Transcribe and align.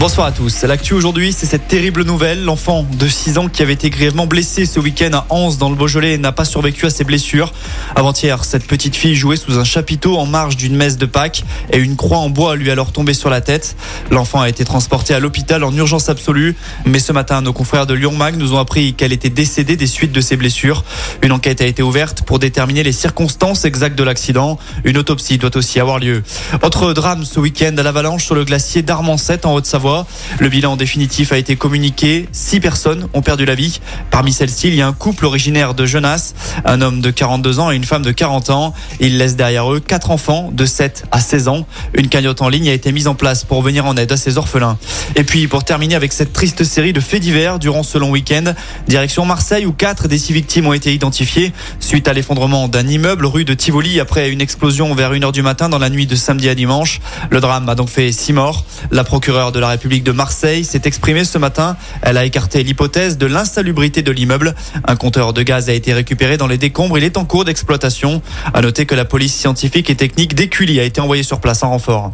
Bonsoir 0.00 0.28
à 0.28 0.32
tous. 0.32 0.62
L'actu 0.62 0.94
aujourd'hui, 0.94 1.30
c'est 1.30 1.44
cette 1.44 1.68
terrible 1.68 2.04
nouvelle. 2.04 2.42
L'enfant 2.42 2.86
de 2.90 3.06
6 3.06 3.36
ans 3.36 3.48
qui 3.48 3.60
avait 3.60 3.74
été 3.74 3.90
grièvement 3.90 4.26
blessé 4.26 4.64
ce 4.64 4.80
week-end 4.80 5.10
à 5.12 5.26
Anse 5.28 5.58
dans 5.58 5.68
le 5.68 5.76
Beaujolais 5.76 6.16
n'a 6.16 6.32
pas 6.32 6.46
survécu 6.46 6.86
à 6.86 6.90
ses 6.90 7.04
blessures. 7.04 7.52
Avant-hier, 7.94 8.42
cette 8.46 8.66
petite 8.66 8.96
fille 8.96 9.14
jouait 9.14 9.36
sous 9.36 9.58
un 9.58 9.64
chapiteau 9.64 10.16
en 10.16 10.24
marge 10.24 10.56
d'une 10.56 10.74
messe 10.74 10.96
de 10.96 11.04
Pâques 11.04 11.44
et 11.70 11.76
une 11.76 11.96
croix 11.96 12.16
en 12.16 12.30
bois 12.30 12.56
lui 12.56 12.70
alors 12.70 12.92
tombée 12.92 13.12
sur 13.12 13.28
la 13.28 13.42
tête. 13.42 13.76
L'enfant 14.10 14.40
a 14.40 14.48
été 14.48 14.64
transporté 14.64 15.12
à 15.12 15.20
l'hôpital 15.20 15.62
en 15.64 15.76
urgence 15.76 16.08
absolue. 16.08 16.56
Mais 16.86 16.98
ce 16.98 17.12
matin, 17.12 17.42
nos 17.42 17.52
confrères 17.52 17.86
de 17.86 17.92
Lyon 17.92 18.12
Mag 18.12 18.38
nous 18.38 18.54
ont 18.54 18.58
appris 18.58 18.94
qu'elle 18.94 19.12
était 19.12 19.28
décédée 19.28 19.76
des 19.76 19.86
suites 19.86 20.12
de 20.12 20.22
ses 20.22 20.38
blessures. 20.38 20.82
Une 21.20 21.32
enquête 21.32 21.60
a 21.60 21.66
été 21.66 21.82
ouverte 21.82 22.22
pour 22.22 22.38
déterminer 22.38 22.82
les 22.84 22.92
circonstances 22.92 23.66
exactes 23.66 23.98
de 23.98 24.04
l'accident. 24.04 24.58
Une 24.84 24.96
autopsie 24.96 25.36
doit 25.36 25.54
aussi 25.58 25.78
avoir 25.78 25.98
lieu. 25.98 26.22
Autre 26.62 26.94
drame 26.94 27.26
ce 27.26 27.38
week-end 27.38 27.74
à 27.76 27.82
l'avalanche 27.82 28.24
sur 28.24 28.34
le 28.34 28.46
glacier 28.46 28.80
d'Armancette 28.80 29.44
en 29.44 29.52
Haute-Savoie. 29.52 29.89
Le 30.38 30.48
bilan 30.48 30.76
définitif 30.76 31.32
a 31.32 31.38
été 31.38 31.56
communiqué. 31.56 32.28
Six 32.32 32.60
personnes 32.60 33.08
ont 33.14 33.22
perdu 33.22 33.44
la 33.44 33.54
vie. 33.54 33.80
Parmi 34.10 34.32
celles-ci, 34.32 34.68
il 34.68 34.74
y 34.74 34.82
a 34.82 34.86
un 34.86 34.92
couple 34.92 35.26
originaire 35.26 35.74
de 35.74 35.86
Genasse, 35.86 36.34
un 36.64 36.80
homme 36.80 37.00
de 37.00 37.10
42 37.10 37.58
ans 37.58 37.70
et 37.70 37.76
une 37.76 37.84
femme 37.84 38.02
de 38.02 38.12
40 38.12 38.50
ans. 38.50 38.74
Ils 39.00 39.18
laissent 39.18 39.36
derrière 39.36 39.72
eux 39.72 39.80
quatre 39.80 40.10
enfants 40.10 40.50
de 40.52 40.64
7 40.64 41.04
à 41.10 41.20
16 41.20 41.48
ans. 41.48 41.66
Une 41.94 42.08
cagnotte 42.08 42.42
en 42.42 42.48
ligne 42.48 42.68
a 42.68 42.72
été 42.72 42.92
mise 42.92 43.08
en 43.08 43.14
place 43.14 43.44
pour 43.44 43.62
venir 43.62 43.86
en 43.86 43.96
aide 43.96 44.10
à 44.12 44.16
ces 44.16 44.38
orphelins. 44.38 44.78
Et 45.16 45.24
puis, 45.24 45.48
pour 45.48 45.64
terminer 45.64 45.94
avec 45.94 46.12
cette 46.12 46.32
triste 46.32 46.64
série 46.64 46.92
de 46.92 47.00
faits 47.00 47.22
divers 47.22 47.58
durant 47.58 47.82
ce 47.82 47.98
long 47.98 48.10
week-end, 48.10 48.54
direction 48.88 49.24
Marseille 49.24 49.66
où 49.66 49.72
quatre 49.72 50.08
des 50.08 50.18
six 50.18 50.32
victimes 50.32 50.66
ont 50.66 50.72
été 50.72 50.92
identifiées 50.94 51.52
suite 51.80 52.08
à 52.08 52.12
l'effondrement 52.12 52.68
d'un 52.68 52.86
immeuble 52.86 53.26
rue 53.26 53.44
de 53.44 53.54
Tivoli 53.54 54.00
après 54.00 54.30
une 54.30 54.40
explosion 54.40 54.94
vers 54.94 55.12
1h 55.12 55.32
du 55.32 55.42
matin 55.42 55.68
dans 55.68 55.78
la 55.78 55.90
nuit 55.90 56.06
de 56.06 56.14
samedi 56.14 56.48
à 56.48 56.54
dimanche. 56.54 57.00
Le 57.30 57.40
drame 57.40 57.68
a 57.68 57.74
donc 57.74 57.88
fait 57.88 58.12
six 58.12 58.32
morts. 58.32 58.64
La 58.90 59.04
procureure 59.04 59.52
de 59.52 59.60
la 59.60 59.68
République 59.68 60.04
de 60.04 60.12
Marseille 60.12 60.64
s'est 60.64 60.82
exprimée 60.84 61.24
ce 61.24 61.38
matin. 61.38 61.76
Elle 62.02 62.16
a 62.16 62.24
écarté 62.24 62.62
l'hypothèse 62.62 63.18
de 63.18 63.26
l'insalubrité 63.26 64.02
de 64.02 64.12
l'immeuble. 64.12 64.54
Un 64.86 64.96
compteur 64.96 65.32
de 65.32 65.42
gaz 65.42 65.68
a 65.68 65.72
été 65.72 65.92
récupéré 65.92 66.36
dans 66.36 66.46
les 66.46 66.58
décombres. 66.58 66.98
Il 66.98 67.04
est 67.04 67.16
en 67.16 67.24
cours 67.24 67.44
d'exploitation. 67.44 68.22
À 68.52 68.60
noter 68.60 68.86
que 68.86 68.94
la 68.94 69.04
police 69.04 69.34
scientifique 69.34 69.90
et 69.90 69.96
technique 69.96 70.34
d'Écully 70.34 70.80
a 70.80 70.84
été 70.84 71.00
envoyée 71.00 71.22
sur 71.22 71.40
place 71.40 71.62
en 71.62 71.70
renfort. 71.70 72.12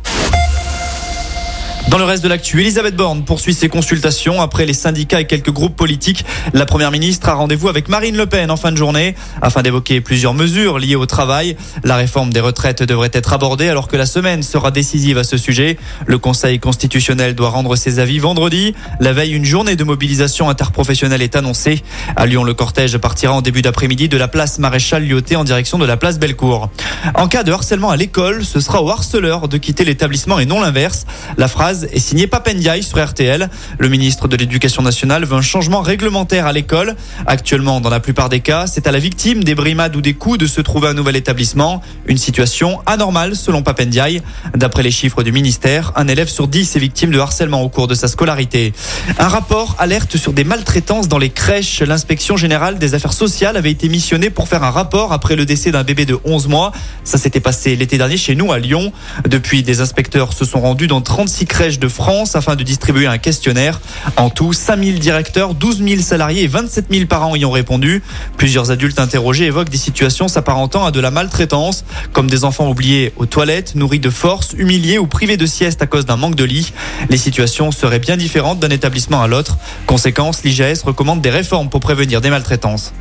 Dans 1.88 1.98
le 1.98 2.04
reste 2.04 2.24
de 2.24 2.28
l'actu, 2.28 2.60
Elisabeth 2.60 2.96
Borne 2.96 3.24
poursuit 3.24 3.54
ses 3.54 3.68
consultations 3.68 4.42
après 4.42 4.66
les 4.66 4.74
syndicats 4.74 5.20
et 5.20 5.26
quelques 5.26 5.52
groupes 5.52 5.76
politiques. 5.76 6.24
La 6.52 6.66
première 6.66 6.90
ministre 6.90 7.28
a 7.28 7.34
rendez-vous 7.34 7.68
avec 7.68 7.88
Marine 7.88 8.16
Le 8.16 8.26
Pen 8.26 8.50
en 8.50 8.56
fin 8.56 8.72
de 8.72 8.76
journée 8.76 9.14
afin 9.40 9.62
d'évoquer 9.62 10.00
plusieurs 10.00 10.34
mesures 10.34 10.80
liées 10.80 10.96
au 10.96 11.06
travail. 11.06 11.56
La 11.84 11.94
réforme 11.94 12.32
des 12.32 12.40
retraites 12.40 12.82
devrait 12.82 13.10
être 13.12 13.32
abordée 13.32 13.68
alors 13.68 13.86
que 13.86 13.96
la 13.96 14.04
semaine 14.04 14.42
sera 14.42 14.72
décisive 14.72 15.16
à 15.16 15.24
ce 15.24 15.36
sujet. 15.36 15.78
Le 16.06 16.18
Conseil 16.18 16.58
constitutionnel 16.58 17.36
doit 17.36 17.50
rendre 17.50 17.76
ses 17.76 18.00
avis 18.00 18.18
vendredi. 18.18 18.74
La 18.98 19.12
veille, 19.12 19.32
une 19.32 19.44
journée 19.44 19.76
de 19.76 19.84
mobilisation 19.84 20.50
interprofessionnelle 20.50 21.22
est 21.22 21.36
annoncée. 21.36 21.84
À 22.16 22.26
Lyon, 22.26 22.42
le 22.42 22.52
cortège 22.52 22.98
partira 22.98 23.32
en 23.32 23.42
début 23.42 23.62
d'après-midi 23.62 24.08
de 24.08 24.16
la 24.16 24.26
place 24.26 24.58
Maréchal 24.58 25.06
Lyoté 25.06 25.36
en 25.36 25.44
direction 25.44 25.78
de 25.78 25.86
la 25.86 25.96
place 25.96 26.18
Bellecour. 26.18 26.68
En 27.14 27.28
cas 27.28 27.44
de 27.44 27.52
harcèlement 27.52 27.90
à 27.90 27.96
l'école, 27.96 28.44
ce 28.44 28.58
sera 28.58 28.82
au 28.82 28.90
harceleur 28.90 29.46
de 29.46 29.56
quitter 29.56 29.84
l'établissement 29.84 30.40
et 30.40 30.46
non 30.46 30.60
l'inverse. 30.60 31.06
La 31.38 31.46
phrase 31.46 31.75
est 31.84 31.98
signé 31.98 32.26
Papendiaï 32.26 32.82
sur 32.82 33.04
RTL. 33.04 33.48
Le 33.78 33.88
ministre 33.88 34.28
de 34.28 34.36
l'Éducation 34.36 34.82
nationale 34.82 35.24
veut 35.24 35.36
un 35.36 35.42
changement 35.42 35.80
réglementaire 35.80 36.46
à 36.46 36.52
l'école. 36.52 36.96
Actuellement, 37.26 37.80
dans 37.80 37.90
la 37.90 38.00
plupart 38.00 38.28
des 38.28 38.40
cas, 38.40 38.66
c'est 38.66 38.86
à 38.86 38.92
la 38.92 38.98
victime 38.98 39.44
des 39.44 39.54
brimades 39.54 39.94
ou 39.96 40.00
des 40.00 40.14
coups 40.14 40.38
de 40.38 40.46
se 40.46 40.60
trouver 40.60 40.88
un 40.88 40.94
nouvel 40.94 41.16
établissement. 41.16 41.82
Une 42.06 42.16
situation 42.16 42.80
anormale 42.86 43.36
selon 43.36 43.62
Papendiaï. 43.62 44.22
D'après 44.54 44.82
les 44.82 44.90
chiffres 44.90 45.22
du 45.22 45.32
ministère, 45.32 45.92
un 45.96 46.08
élève 46.08 46.28
sur 46.28 46.48
dix 46.48 46.76
est 46.76 46.78
victime 46.78 47.10
de 47.10 47.18
harcèlement 47.18 47.62
au 47.62 47.68
cours 47.68 47.88
de 47.88 47.94
sa 47.94 48.08
scolarité. 48.08 48.72
Un 49.18 49.28
rapport 49.28 49.76
alerte 49.78 50.16
sur 50.16 50.32
des 50.32 50.44
maltraitances 50.44 51.08
dans 51.08 51.18
les 51.18 51.30
crèches. 51.30 51.82
L'inspection 51.82 52.36
générale 52.36 52.78
des 52.78 52.94
affaires 52.94 53.12
sociales 53.12 53.56
avait 53.56 53.70
été 53.70 53.88
missionnée 53.88 54.30
pour 54.30 54.48
faire 54.48 54.64
un 54.64 54.70
rapport 54.70 55.12
après 55.12 55.36
le 55.36 55.44
décès 55.44 55.70
d'un 55.70 55.82
bébé 55.82 56.06
de 56.06 56.18
11 56.24 56.48
mois. 56.48 56.72
Ça 57.04 57.18
s'était 57.18 57.40
passé 57.40 57.76
l'été 57.76 57.98
dernier 57.98 58.16
chez 58.16 58.34
nous 58.34 58.52
à 58.52 58.58
Lyon. 58.58 58.92
Depuis, 59.28 59.62
des 59.62 59.80
inspecteurs 59.80 60.32
se 60.32 60.44
sont 60.44 60.60
rendus 60.60 60.86
dans 60.86 61.00
36 61.00 61.46
crèches 61.46 61.65
de 61.66 61.88
France 61.88 62.36
afin 62.36 62.54
de 62.54 62.62
distribuer 62.62 63.06
un 63.06 63.18
questionnaire. 63.18 63.80
En 64.16 64.30
tout, 64.30 64.52
5000 64.52 65.00
directeurs, 65.00 65.54
12 65.54 65.82
000 65.82 66.00
salariés 66.00 66.44
et 66.44 66.46
27 66.46 66.86
000 66.90 67.06
parents 67.06 67.34
y 67.34 67.44
ont 67.44 67.50
répondu. 67.50 68.02
Plusieurs 68.36 68.70
adultes 68.70 69.00
interrogés 69.00 69.46
évoquent 69.46 69.68
des 69.68 69.76
situations 69.76 70.28
s'apparentant 70.28 70.86
à 70.86 70.92
de 70.92 71.00
la 71.00 71.10
maltraitance, 71.10 71.84
comme 72.12 72.30
des 72.30 72.44
enfants 72.44 72.68
oubliés 72.68 73.12
aux 73.16 73.26
toilettes, 73.26 73.74
nourris 73.74 73.98
de 73.98 74.10
force, 74.10 74.52
humiliés 74.56 74.98
ou 74.98 75.06
privés 75.06 75.36
de 75.36 75.46
sieste 75.46 75.82
à 75.82 75.86
cause 75.86 76.06
d'un 76.06 76.16
manque 76.16 76.36
de 76.36 76.44
lit. 76.44 76.72
Les 77.10 77.18
situations 77.18 77.72
seraient 77.72 77.98
bien 77.98 78.16
différentes 78.16 78.60
d'un 78.60 78.70
établissement 78.70 79.20
à 79.20 79.26
l'autre. 79.26 79.58
Conséquence, 79.86 80.44
l'IGS 80.44 80.82
recommande 80.84 81.20
des 81.20 81.30
réformes 81.30 81.68
pour 81.68 81.80
prévenir 81.80 82.20
des 82.20 82.30
maltraitances. 82.30 82.92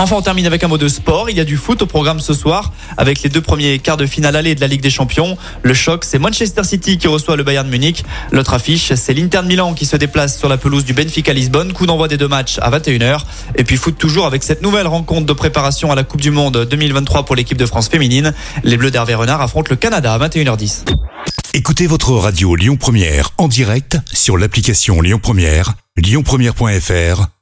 Enfin, 0.00 0.14
on 0.14 0.22
termine 0.22 0.46
avec 0.46 0.62
un 0.62 0.68
mot 0.68 0.78
de 0.78 0.86
sport. 0.86 1.28
Il 1.28 1.36
y 1.36 1.40
a 1.40 1.44
du 1.44 1.56
foot 1.56 1.82
au 1.82 1.86
programme 1.86 2.20
ce 2.20 2.32
soir 2.32 2.72
avec 2.96 3.20
les 3.22 3.28
deux 3.28 3.40
premiers 3.40 3.80
quarts 3.80 3.96
de 3.96 4.06
finale 4.06 4.36
aller 4.36 4.54
de 4.54 4.60
la 4.60 4.68
Ligue 4.68 4.80
des 4.80 4.90
Champions. 4.90 5.36
Le 5.64 5.74
choc, 5.74 6.04
c'est 6.04 6.20
Manchester 6.20 6.62
City 6.62 6.98
qui 6.98 7.08
reçoit 7.08 7.34
le 7.34 7.42
Bayern 7.42 7.68
Munich. 7.68 8.04
L'autre 8.30 8.54
affiche, 8.54 8.94
c'est 8.94 9.12
l'Inter 9.12 9.42
Milan 9.44 9.74
qui 9.74 9.86
se 9.86 9.96
déplace 9.96 10.38
sur 10.38 10.48
la 10.48 10.56
pelouse 10.56 10.84
du 10.84 10.92
Benfica 10.92 11.32
Lisbonne. 11.32 11.72
Coup 11.72 11.84
d'envoi 11.84 12.06
des 12.06 12.16
deux 12.16 12.28
matchs 12.28 12.60
à 12.62 12.70
21h. 12.70 13.22
Et 13.56 13.64
puis 13.64 13.76
foot 13.76 13.98
toujours 13.98 14.26
avec 14.26 14.44
cette 14.44 14.62
nouvelle 14.62 14.86
rencontre 14.86 15.26
de 15.26 15.32
préparation 15.32 15.90
à 15.90 15.96
la 15.96 16.04
Coupe 16.04 16.20
du 16.20 16.30
Monde 16.30 16.64
2023 16.70 17.24
pour 17.24 17.34
l'équipe 17.34 17.58
de 17.58 17.66
France 17.66 17.88
féminine. 17.88 18.32
Les 18.62 18.76
Bleus 18.76 18.92
d'Hervé 18.92 19.16
Renard 19.16 19.42
affrontent 19.42 19.70
le 19.70 19.76
Canada 19.76 20.14
à 20.14 20.28
21h10. 20.28 20.84
Écoutez 21.54 21.88
votre 21.88 22.12
radio 22.12 22.54
Lyon 22.54 22.76
Première 22.76 23.30
en 23.36 23.48
direct 23.48 23.98
sur 24.12 24.38
l'application 24.38 25.00
Lyon 25.00 25.18
Première, 25.20 25.74
lyonpremière.fr 25.96 27.37